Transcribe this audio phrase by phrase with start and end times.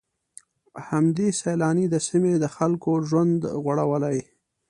[0.87, 4.17] همدې سيلانۍ د سيمې د خلکو ژوند غوړولی.